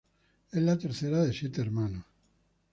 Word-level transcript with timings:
Es 0.51 0.59
la 0.59 0.79
tercera 0.79 1.23
de 1.23 1.31
siete 1.31 1.61
hermanos. 1.61 2.03